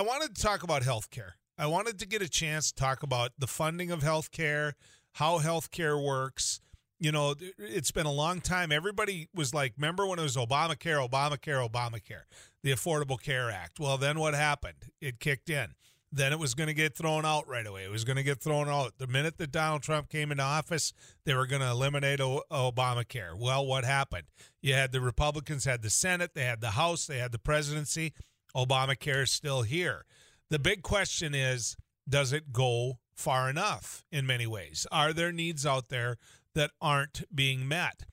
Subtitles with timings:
[0.00, 1.32] I wanted to talk about healthcare.
[1.58, 4.72] I wanted to get a chance to talk about the funding of healthcare,
[5.12, 6.62] how healthcare works.
[6.98, 8.72] You know, it's been a long time.
[8.72, 12.22] Everybody was like, remember when it was Obamacare, Obamacare, Obamacare,
[12.62, 13.78] the Affordable Care Act?
[13.78, 14.86] Well, then what happened?
[15.02, 15.74] It kicked in.
[16.10, 17.84] Then it was going to get thrown out right away.
[17.84, 18.96] It was going to get thrown out.
[18.96, 20.94] The minute that Donald Trump came into office,
[21.26, 23.38] they were going to eliminate o- Obamacare.
[23.38, 24.28] Well, what happened?
[24.62, 28.14] You had the Republicans had the Senate, they had the House, they had the presidency.
[28.54, 30.04] Obamacare is still here.
[30.50, 31.76] The big question is
[32.08, 34.86] does it go far enough in many ways?
[34.90, 36.16] Are there needs out there
[36.54, 38.04] that aren't being met?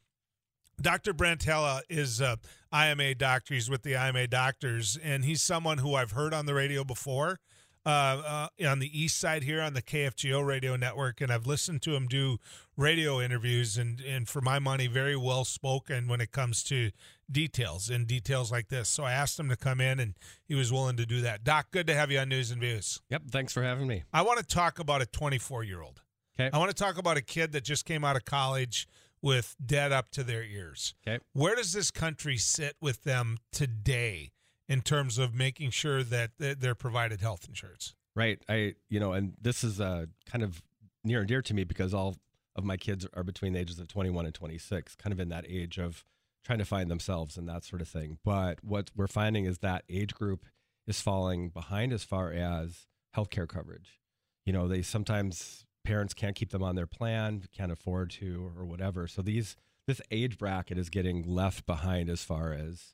[0.80, 1.14] Dr.
[1.14, 2.38] Brent Hella is a
[2.72, 3.56] IMA doctor.
[3.56, 7.40] He's with the IMA doctors, and he's someone who I've heard on the radio before
[7.88, 11.82] uh, uh, on the east side here on the KFGO radio network, and I've listened
[11.84, 12.38] to him do
[12.76, 16.92] radio interviews, and and for my money, very well spoken when it comes to
[17.32, 18.90] details and details like this.
[18.90, 20.16] So I asked him to come in, and
[20.46, 21.46] he was willing to do that.
[21.46, 23.02] Doc, good to have you on News and Views.
[23.10, 24.04] Yep, thanks for having me.
[24.12, 26.02] I want to talk about a 24 year old.
[26.38, 26.50] Okay.
[26.54, 28.86] I want to talk about a kid that just came out of college
[29.22, 30.94] with debt up to their ears.
[31.08, 31.24] Okay.
[31.32, 34.32] Where does this country sit with them today?
[34.68, 37.96] In terms of making sure that they're provided health insurance.
[38.16, 38.40] Right.
[38.50, 40.62] I, you know, and this is uh, kind of
[41.04, 42.18] near and dear to me because all
[42.56, 45.46] of my kids are between the ages of 21 and 26, kind of in that
[45.48, 46.04] age of
[46.44, 48.18] trying to find themselves and that sort of thing.
[48.24, 50.46] But what we're finding is that age group
[50.88, 54.00] is falling behind as far as healthcare coverage.
[54.46, 58.66] You know, they sometimes parents can't keep them on their plan, can't afford to, or
[58.66, 59.08] whatever.
[59.08, 62.94] So these this age bracket is getting left behind as far as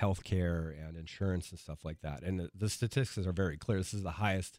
[0.00, 2.22] healthcare and insurance and stuff like that.
[2.22, 3.78] And the, the statistics are very clear.
[3.78, 4.58] This is the highest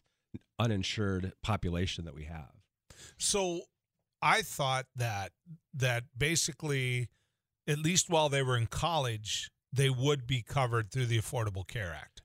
[0.58, 2.52] uninsured population that we have.
[3.18, 3.62] So
[4.22, 5.32] I thought that
[5.74, 7.08] that basically
[7.66, 11.96] at least while they were in college they would be covered through the Affordable Care
[11.96, 12.22] Act.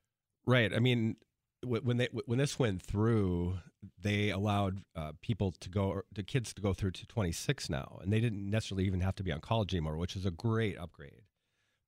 [0.48, 0.74] Right.
[0.74, 1.16] I mean
[1.64, 3.60] when they when this went through
[4.02, 8.12] they allowed uh, people to go the kids to go through to 26 now and
[8.12, 11.22] they didn't necessarily even have to be on college anymore which is a great upgrade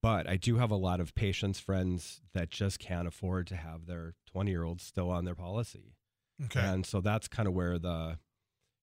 [0.07, 3.87] but I do have a lot of patients, friends that just can't afford to have
[3.87, 5.95] their 20 year olds still on their policy.
[6.45, 6.61] Okay.
[6.61, 8.17] And so that's kind of where the,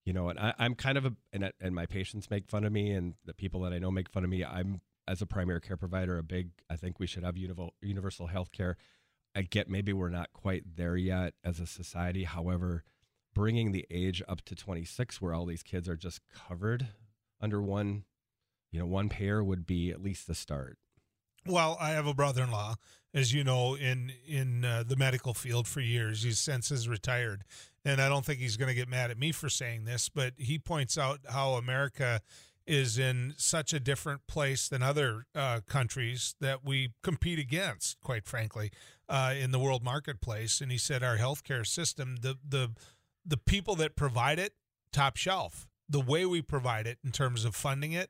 [0.04, 2.72] you know, and I, am kind of a, and, and my patients make fun of
[2.72, 4.44] me and the people that I know make fun of me.
[4.44, 8.26] I'm, as a primary care provider, a big, I think we should have universal, universal
[8.26, 8.76] health care.
[9.34, 12.24] I get maybe we're not quite there yet as a society.
[12.24, 12.84] However,
[13.34, 16.88] bringing the age up to 26 where all these kids are just covered
[17.40, 18.04] under one,
[18.70, 20.76] you know, one payer would be at least the start.
[21.46, 22.76] Well, I have a brother-in-law,
[23.12, 26.22] as you know, in in uh, the medical field for years.
[26.22, 27.44] He's since has retired,
[27.84, 30.32] and I don't think he's going to get mad at me for saying this, but
[30.38, 32.20] he points out how America
[32.66, 38.24] is in such a different place than other uh, countries that we compete against, quite
[38.24, 38.70] frankly,
[39.06, 40.62] uh, in the world marketplace.
[40.62, 42.70] And he said our healthcare system, the the
[43.26, 44.54] the people that provide it,
[44.92, 45.66] top shelf.
[45.86, 48.08] The way we provide it in terms of funding it,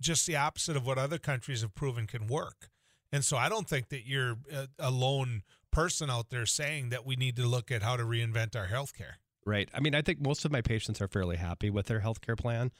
[0.00, 2.70] just the opposite of what other countries have proven can work.
[3.12, 7.06] And so I don't think that you're a, a lone person out there saying that
[7.06, 9.14] we need to look at how to reinvent our healthcare.
[9.44, 9.68] Right.
[9.72, 12.72] I mean, I think most of my patients are fairly happy with their healthcare plan,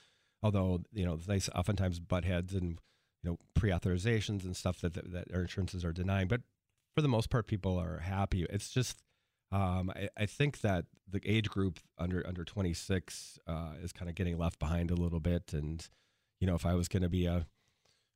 [0.42, 2.78] although you know they oftentimes butt heads and
[3.22, 6.26] you know pre-authorizations and stuff that, that, that our insurances are denying.
[6.26, 6.40] But
[6.94, 8.46] for the most part, people are happy.
[8.50, 9.02] It's just
[9.52, 14.16] um, I, I, think that the age group under under 26 uh, is kind of
[14.16, 15.52] getting left behind a little bit.
[15.52, 15.86] And
[16.40, 17.46] you know, if I was going to be a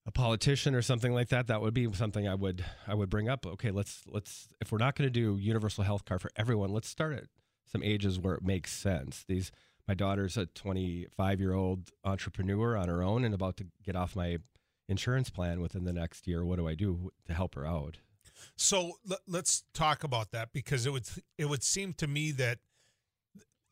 [0.06, 3.28] a politician or something like that, that would be something I would I would bring
[3.28, 3.46] up.
[3.46, 6.88] Okay, let's let's if we're not going to do universal health care for everyone, let's
[6.88, 7.24] start at
[7.70, 9.24] some ages where it makes sense.
[9.28, 9.52] These
[9.86, 14.16] my daughter's a 25 year old entrepreneur on her own and about to get off
[14.16, 14.38] my
[14.88, 16.44] insurance plan within the next year.
[16.44, 17.98] What do I do to help her out?
[18.56, 18.92] So
[19.26, 22.58] let's talk about that because it would it would seem to me that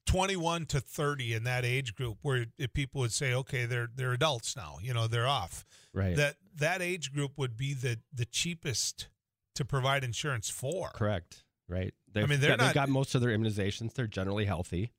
[0.09, 4.57] 21 to 30 in that age group where people would say okay they're they're adults
[4.57, 5.65] now you know they're off.
[5.93, 6.17] Right.
[6.17, 9.09] That that age group would be the the cheapest
[9.55, 10.91] to provide insurance for.
[10.91, 11.45] Correct.
[11.69, 11.93] Right.
[12.13, 13.93] They've, i mean they're got, not, they've got most of their immunizations.
[13.93, 14.93] They're generally healthy.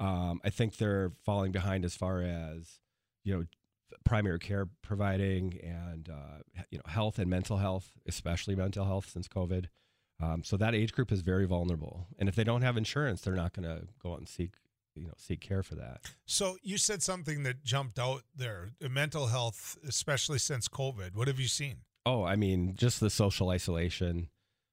[0.00, 2.80] Um, i think they're falling behind as far as
[3.24, 3.44] you know
[4.04, 9.28] primary care providing and uh, you know health and mental health especially mental health since
[9.28, 9.66] covid
[10.20, 13.34] um, so that age group is very vulnerable, and if they don't have insurance, they're
[13.34, 14.52] not going to go out and seek
[14.94, 16.00] you know seek care for that.
[16.26, 21.14] So you said something that jumped out there: mental health, especially since COVID.
[21.14, 21.78] What have you seen?
[22.04, 24.28] Oh, I mean, just the social isolation,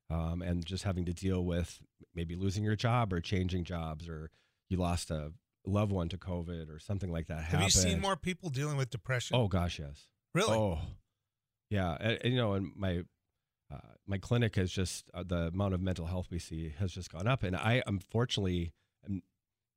[0.09, 1.79] um, and just having to deal with
[2.15, 4.31] maybe losing your job or changing jobs, or
[4.69, 5.31] you lost a
[5.65, 7.43] loved one to COVID or something like that.
[7.43, 9.37] Have you seen more people dealing with depression?
[9.37, 10.07] Oh gosh, yes.
[10.33, 10.57] Really?
[10.57, 10.79] Oh,
[11.69, 11.97] yeah.
[11.99, 13.03] And, and, you know, and my
[13.71, 13.77] uh,
[14.07, 17.27] my clinic has just uh, the amount of mental health we see has just gone
[17.27, 18.73] up, and I unfortunately
[19.07, 19.21] am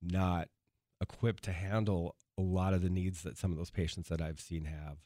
[0.01, 0.49] not
[1.01, 4.41] equipped to handle a lot of the needs that some of those patients that I've
[4.41, 4.99] seen have.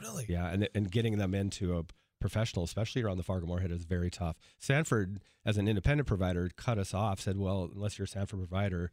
[0.00, 0.26] Really?
[0.28, 1.84] Yeah, and and getting them into a
[2.20, 4.36] professional, especially around the Fargo Moorhead, is very tough.
[4.58, 7.20] Sanford, as an independent provider, cut us off.
[7.20, 8.90] Said, "Well, unless you're a Sanford provider,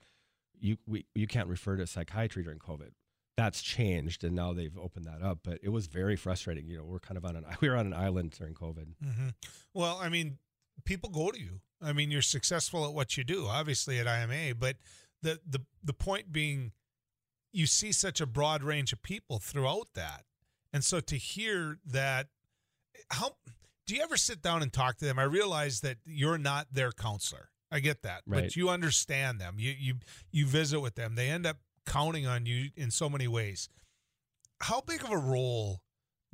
[0.59, 2.91] you we, you can't refer to psychiatry during COVID."
[3.39, 5.39] That's changed, and now they've opened that up.
[5.43, 6.67] But it was very frustrating.
[6.67, 8.87] You know, we're kind of on an we were on an island during COVID.
[9.03, 9.29] Mm-hmm.
[9.73, 10.39] Well, I mean,
[10.83, 11.61] people go to you.
[11.81, 14.75] I mean, you're successful at what you do, obviously at IMA, but
[15.21, 16.73] the the the point being,
[17.53, 20.25] you see such a broad range of people throughout that,
[20.73, 22.27] and so to hear that,
[23.09, 23.37] how
[23.87, 25.17] do you ever sit down and talk to them?
[25.17, 27.49] I realize that you're not their counselor.
[27.71, 28.43] I get that, Right.
[28.43, 29.55] but you understand them.
[29.57, 29.95] You you
[30.31, 31.15] you visit with them.
[31.15, 31.57] They end up
[31.89, 33.67] counting on you in so many ways.
[34.61, 35.81] How big of a role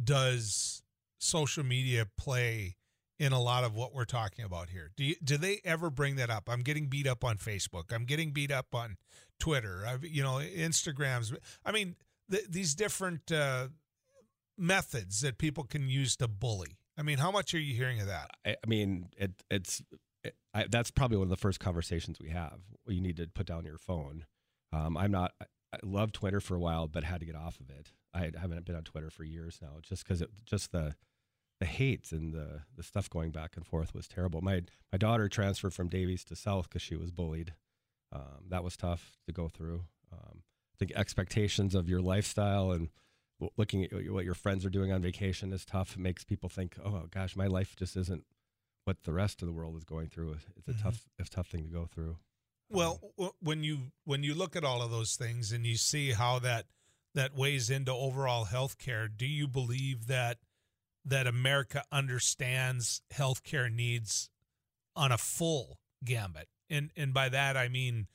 [0.03, 0.83] does
[1.17, 2.75] social media play
[3.17, 4.91] in a lot of what we're talking about here?
[4.97, 6.49] Do you, do they ever bring that up?
[6.49, 7.93] I'm getting beat up on Facebook.
[7.93, 8.97] I'm getting beat up on
[9.39, 9.85] Twitter.
[9.87, 11.35] I've, you know, Instagrams.
[11.65, 11.95] I mean,
[12.29, 13.69] th- these different uh,
[14.57, 16.77] methods that people can use to bully.
[16.97, 18.31] I mean, how much are you hearing of that?
[18.45, 19.81] I, I mean, it, it's
[20.23, 22.59] it, I, that's probably one of the first conversations we have.
[22.87, 24.25] You need to put down your phone.
[24.73, 25.33] Um, I'm not.
[25.41, 25.45] I,
[25.83, 27.91] loved Twitter for a while, but had to get off of it.
[28.13, 30.95] I haven't been on Twitter for years now, just because it just the
[31.59, 34.41] the hate and the the stuff going back and forth was terrible.
[34.41, 34.61] My
[34.93, 37.53] my daughter transferred from Davies to South because she was bullied.
[38.13, 39.83] Um, that was tough to go through.
[40.13, 42.87] Um, I think expectations of your lifestyle and
[43.57, 45.91] looking at what your friends are doing on vacation is tough.
[45.95, 48.23] It makes people think, oh gosh, my life just isn't
[48.85, 50.37] what the rest of the world is going through.
[50.55, 50.81] It's a Mhm.
[50.83, 52.17] tough, it's a tough thing to go through.
[52.69, 52.99] Well,
[53.39, 56.65] when you when you look at all of those things and you see how that
[57.13, 60.37] that weighs into overall health care, do you believe that
[61.05, 64.29] that America understands healthcare needs
[64.95, 66.49] on a full gambit?
[66.69, 68.07] And and by that I mean,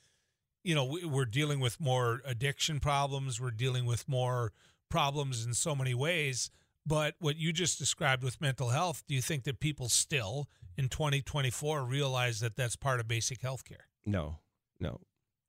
[0.65, 4.53] you know, we're dealing with more addiction problems, we're dealing with more
[4.91, 6.51] problems in so many ways,
[6.87, 10.89] but what you just described with mental health, do you think that people still in
[10.89, 13.85] 2024 realize that that's part of basic healthcare?
[14.07, 14.39] No,
[14.79, 15.01] no,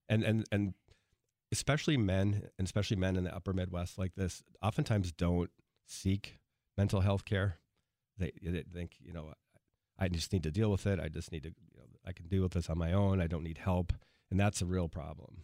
[0.10, 0.74] and and and
[1.52, 5.50] especially men, and especially men in the Upper Midwest like this, oftentimes don't
[5.86, 6.40] seek
[6.78, 7.58] mental health care.
[8.18, 9.34] They, they think, you know,
[10.00, 11.00] I just need to deal with it.
[11.00, 13.22] I just need to, you know, I can deal with this on my own.
[13.22, 13.94] I don't need help,
[14.30, 15.44] and that's a real problem.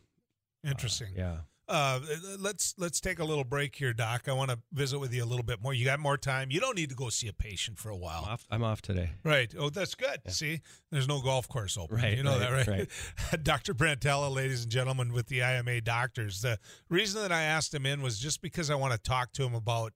[0.66, 1.10] Uh, Interesting.
[1.16, 1.39] yeah.
[1.68, 2.00] Uh,
[2.40, 4.30] let's let's take a little break here, Doc.
[4.30, 5.74] I want to visit with you a little bit more.
[5.74, 6.50] You got more time.
[6.50, 8.24] You don't need to go see a patient for a I'm while.
[8.24, 9.10] off, I'm off today.
[9.24, 9.54] Right.
[9.58, 10.22] Oh, that's good.
[10.25, 10.31] Yeah.
[10.31, 10.62] See,
[10.92, 11.98] there's no golf course open.
[11.98, 12.90] Right, You know right, that,
[13.34, 13.44] right?
[13.44, 13.74] Dr.
[13.74, 16.42] Brent Hella, ladies and gentlemen, with the IMA doctors.
[16.42, 16.58] The
[16.90, 19.54] reason that I asked him in was just because I want to talk to him
[19.54, 19.92] about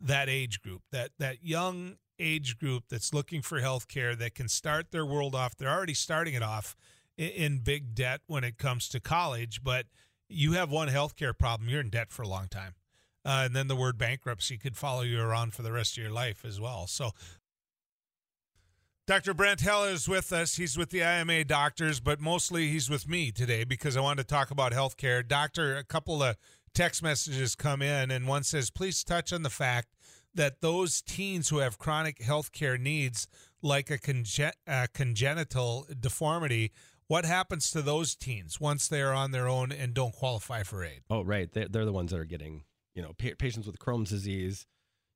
[0.00, 4.48] that age group, that that young age group that's looking for health care that can
[4.48, 5.56] start their world off.
[5.56, 6.76] They're already starting it off
[7.18, 9.86] in, in big debt when it comes to college, but
[10.30, 12.74] you have one healthcare problem, you're in debt for a long time.
[13.24, 16.12] Uh, and then the word bankruptcy could follow you around for the rest of your
[16.12, 16.86] life as well.
[16.86, 17.10] So,
[19.06, 19.34] Dr.
[19.34, 20.54] Brent Hella is with us.
[20.54, 24.32] He's with the IMA doctors, but mostly he's with me today because I wanted to
[24.32, 25.26] talk about healthcare.
[25.26, 26.36] Doctor, a couple of
[26.74, 29.88] text messages come in, and one says, please touch on the fact
[30.34, 33.26] that those teens who have chronic healthcare needs,
[33.62, 36.70] like a, conge- a congenital deformity,
[37.10, 40.84] what happens to those teens once they are on their own and don't qualify for
[40.84, 41.00] aid?
[41.10, 41.52] Oh, right.
[41.52, 42.62] They're, they're the ones that are getting,
[42.94, 44.64] you know, pa- patients with Crohn's disease,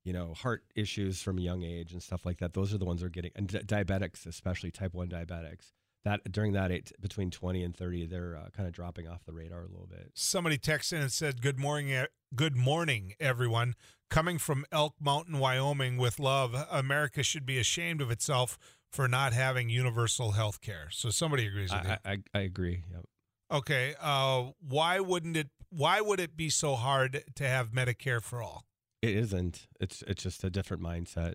[0.03, 2.53] you know, heart issues from a young age and stuff like that.
[2.53, 5.71] Those are the ones that are getting, and di- diabetics, especially type 1 diabetics.
[6.05, 9.33] That during that age, between 20 and 30, they're uh, kind of dropping off the
[9.33, 10.11] radar a little bit.
[10.15, 13.75] somebody texted in and said, "Good morning, good morning, everyone.
[14.11, 16.55] Coming from Elk Mountain, Wyoming, with love.
[16.71, 18.59] America should be ashamed of itself
[18.95, 22.85] for not having universal health care." So somebody agrees with I, I, I, I agree.
[22.91, 23.05] Yep.
[23.51, 25.49] Okay, uh, why wouldn't it?
[25.71, 28.65] Why would it be so hard to have Medicare for all?
[29.03, 29.67] It isn't.
[29.81, 31.35] It's it's just a different mindset.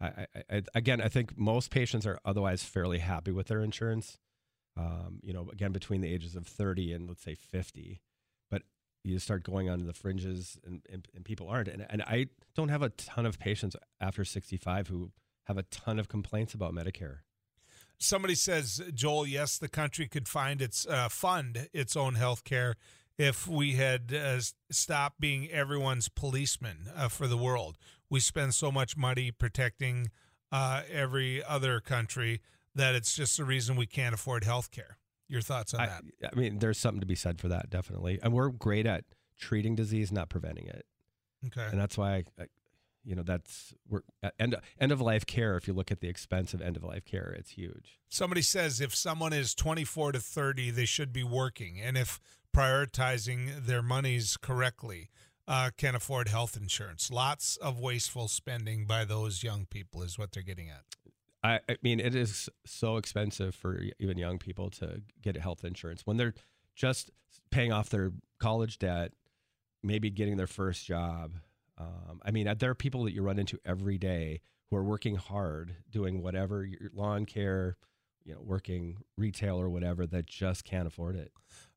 [0.00, 4.18] I, I, I again, I think most patients are otherwise fairly happy with their insurance.
[4.76, 8.00] Um, you know, again, between the ages of thirty and let's say fifty,
[8.50, 8.62] but
[9.04, 11.68] you start going onto the fringes, and, and, and people aren't.
[11.68, 15.12] And, and I don't have a ton of patients after sixty-five who
[15.46, 17.18] have a ton of complaints about Medicare.
[17.98, 22.74] Somebody says, Joel, yes, the country could find its uh, fund its own health care
[23.18, 24.38] if we had uh,
[24.70, 27.78] stopped being everyone's policeman uh, for the world.
[28.10, 30.10] We spend so much money protecting
[30.52, 32.42] uh, every other country
[32.74, 34.98] that it's just the reason we can't afford health care.
[35.28, 36.02] Your thoughts on I, that?
[36.32, 38.20] I mean, there's something to be said for that, definitely.
[38.22, 39.04] And we're great at
[39.38, 40.84] treating disease, not preventing it.
[41.46, 41.66] Okay.
[41.70, 42.46] and that's why I, I,
[43.06, 44.02] you know that's we're
[44.38, 45.56] end end of life care.
[45.56, 48.00] If you look at the expense of end of life care, it's huge.
[48.08, 52.20] Somebody says if someone is 24 to 30, they should be working, and if
[52.54, 55.10] prioritizing their monies correctly,
[55.46, 57.10] uh, can afford health insurance.
[57.10, 60.82] Lots of wasteful spending by those young people is what they're getting at.
[61.44, 66.02] I, I mean, it is so expensive for even young people to get health insurance
[66.04, 66.34] when they're
[66.74, 67.10] just
[67.50, 69.12] paying off their college debt,
[69.82, 71.34] maybe getting their first job.
[71.78, 74.40] Um, I mean, there are people that you run into every day
[74.70, 77.76] who are working hard, doing whatever your lawn care,
[78.24, 81.32] you know, working retail or whatever that just can't afford it.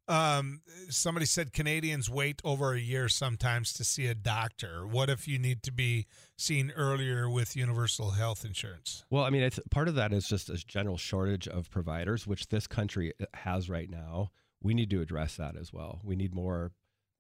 [0.08, 4.88] Um, somebody said Canadians wait over a year sometimes to see a doctor.
[4.88, 9.06] What if you need to be seen earlier with universal health insurance?
[9.12, 12.48] Well, I mean, it's part of that is just a general shortage of providers, which
[12.48, 14.32] this country has right now.
[14.64, 16.02] We need to address that as well.
[16.04, 16.72] We need more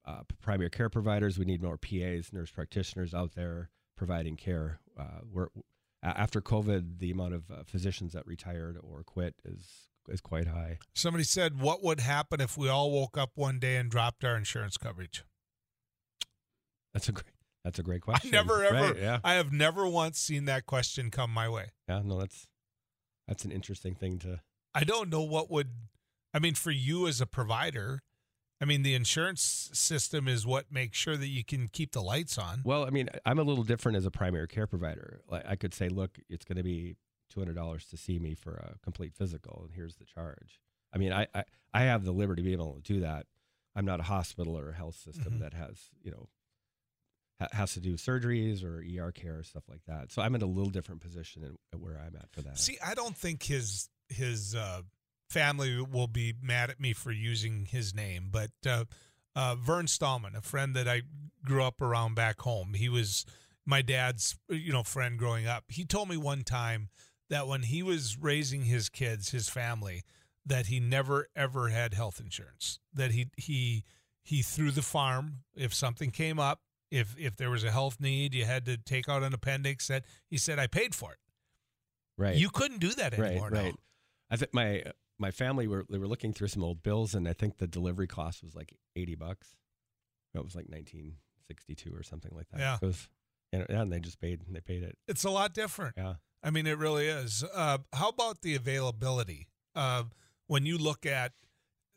[0.05, 1.37] uh, primary care providers.
[1.37, 4.79] We need more PAs, nurse practitioners out there providing care.
[4.97, 5.47] Uh, we're
[6.01, 10.79] after COVID, the amount of uh, physicians that retired or quit is is quite high.
[10.93, 14.35] Somebody said, "What would happen if we all woke up one day and dropped our
[14.35, 15.23] insurance coverage?"
[16.93, 17.33] That's a great.
[17.63, 18.33] That's a great question.
[18.33, 18.93] I never ever.
[18.93, 19.19] Right, yeah.
[19.23, 21.67] I have never once seen that question come my way.
[21.87, 22.01] Yeah.
[22.03, 22.19] No.
[22.19, 22.47] That's
[23.27, 24.41] that's an interesting thing to.
[24.73, 25.69] I don't know what would.
[26.33, 28.01] I mean, for you as a provider,
[28.61, 32.37] I mean, the insurance system is what makes sure that you can keep the lights
[32.37, 32.61] on.
[32.65, 35.21] Well, I mean, I'm a little different as a primary care provider.
[35.29, 36.97] Like I could say, look, it's going to be
[37.35, 40.59] $200 to see me for a complete physical and here's the charge
[40.93, 43.27] i mean i i, I have the liberty to be able to do that
[43.75, 45.43] i'm not a hospital or a health system mm-hmm.
[45.43, 46.27] that has you know
[47.39, 50.41] ha- has to do surgeries or er care or stuff like that so i'm in
[50.41, 53.89] a little different position in, where i'm at for that see i don't think his
[54.07, 54.81] his uh,
[55.29, 58.85] family will be mad at me for using his name but uh,
[59.35, 61.01] uh, vern stallman a friend that i
[61.45, 63.25] grew up around back home he was
[63.65, 66.89] my dad's you know friend growing up he told me one time
[67.29, 70.03] that when he was raising his kids, his family,
[70.45, 72.79] that he never ever had health insurance.
[72.93, 73.83] That he he
[74.23, 78.33] he threw the farm if something came up, if if there was a health need,
[78.33, 79.87] you had to take out an appendix.
[79.87, 81.19] That he said I paid for it.
[82.17, 82.35] Right.
[82.35, 83.49] You couldn't do that anymore.
[83.49, 83.63] Right.
[83.63, 83.75] Right.
[84.29, 84.83] I think my
[85.19, 88.07] my family were they were looking through some old bills, and I think the delivery
[88.07, 89.55] cost was like eighty bucks.
[90.33, 91.15] It was like nineteen
[91.47, 92.59] sixty two or something like that.
[92.59, 92.77] Yeah.
[92.81, 93.09] It was,
[93.51, 94.97] and, and they just paid they paid it.
[95.07, 95.95] It's a lot different.
[95.97, 96.15] Yeah.
[96.41, 97.43] I mean, it really is.
[97.53, 99.47] Uh, how about the availability?
[99.75, 100.03] Uh,
[100.47, 101.33] when you look at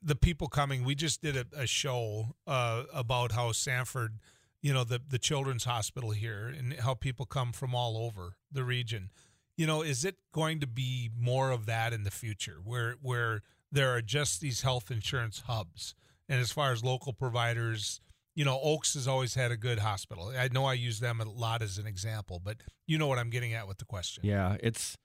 [0.02, 4.18] the people coming, we just did a, a show uh, about how Sanford,
[4.60, 8.64] you know, the the Children's Hospital here, and how people come from all over the
[8.64, 9.10] region.
[9.56, 13.42] You know, is it going to be more of that in the future, where where
[13.70, 15.94] there are just these health insurance hubs,
[16.28, 18.00] and as far as local providers
[18.34, 20.32] you know, Oakes has always had a good hospital.
[20.36, 22.56] I know I use them a lot as an example, but
[22.86, 24.24] you know what I'm getting at with the question.
[24.24, 24.96] Yeah, it's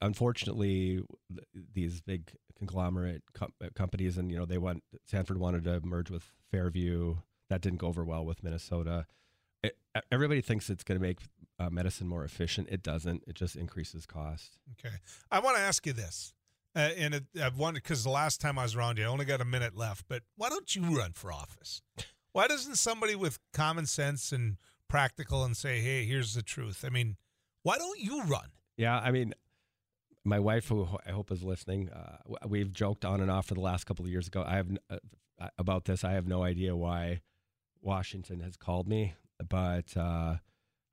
[0.00, 1.02] unfortunately
[1.74, 6.30] these big conglomerate com- companies, and you know, they want Sanford wanted to merge with
[6.50, 7.16] Fairview.
[7.48, 9.06] That didn't go over well with Minnesota.
[9.62, 9.76] It,
[10.12, 11.18] everybody thinks it's going to make
[11.60, 12.68] uh, medicine more efficient.
[12.70, 13.22] It doesn't.
[13.26, 14.58] It just increases cost.
[14.72, 14.96] Okay,
[15.30, 16.32] I want to ask you this.
[16.74, 19.24] Uh, and it, I've wondered because the last time I was around you, I only
[19.24, 20.06] got a minute left.
[20.08, 21.82] But why don't you run for office?
[22.32, 24.56] Why doesn't somebody with common sense and
[24.88, 26.84] practical and say, "Hey, here's the truth"?
[26.86, 27.16] I mean,
[27.62, 28.50] why don't you run?
[28.76, 29.34] Yeah, I mean,
[30.24, 33.60] my wife, who I hope is listening, uh, we've joked on and off for the
[33.60, 34.44] last couple of years ago.
[34.46, 36.04] I have uh, about this.
[36.04, 37.20] I have no idea why
[37.82, 39.14] Washington has called me,
[39.46, 40.36] but uh,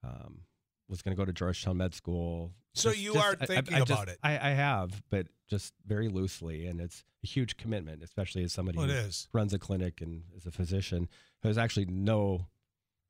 [0.04, 0.42] um,
[0.90, 2.54] was going to go to Georgetown Med School.
[2.74, 4.20] So just, you just, are thinking I, I about just, it.
[4.24, 8.78] I, I, have, but just very loosely, and it's a huge commitment, especially as somebody
[8.78, 11.10] oh, well, who runs a clinic and is a physician
[11.42, 12.48] who has actually no,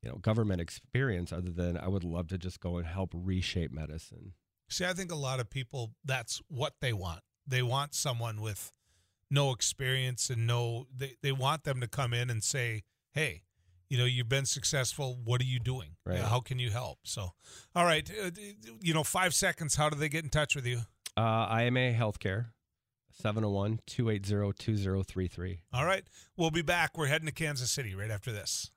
[0.02, 3.72] you know, government experience other than I would love to just go and help reshape
[3.72, 4.32] medicine.
[4.70, 7.20] See, I think a lot of people that's what they want.
[7.46, 8.72] They want someone with
[9.30, 12.82] no experience and no they, they want them to come in and say,
[13.12, 13.42] Hey,
[13.88, 15.18] you know, you've been successful.
[15.24, 15.96] What are you doing?
[16.04, 16.18] Right.
[16.20, 16.98] how can you help?
[17.04, 17.30] So,
[17.74, 18.30] all right, uh,
[18.80, 19.76] you know, five seconds.
[19.76, 20.80] How do they get in touch with you?
[21.16, 22.46] Uh, IMA Healthcare,
[23.10, 25.60] 701 280 2033.
[25.72, 26.04] All right.
[26.36, 26.96] We'll be back.
[26.96, 28.70] We're heading to Kansas City right after this.